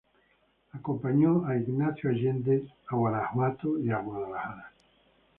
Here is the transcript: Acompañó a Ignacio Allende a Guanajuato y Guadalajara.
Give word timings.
Acompañó 0.71 1.45
a 1.45 1.55
Ignacio 1.55 2.09
Allende 2.09 2.63
a 2.87 2.95
Guanajuato 2.95 3.77
y 3.77 3.91
Guadalajara. 3.91 4.71